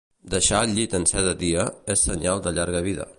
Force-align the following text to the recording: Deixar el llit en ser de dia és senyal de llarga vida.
Deixar 0.35 0.61
el 0.67 0.73
llit 0.77 0.95
en 1.01 1.05
ser 1.11 1.23
de 1.27 1.35
dia 1.43 1.67
és 1.97 2.07
senyal 2.09 2.43
de 2.49 2.59
llarga 2.59 2.85
vida. 2.89 3.07